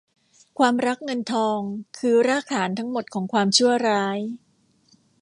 [0.57, 1.59] ความรักเงินทอง
[1.99, 4.19] คือรากฐานทั้งหมดของความชั่วร้าย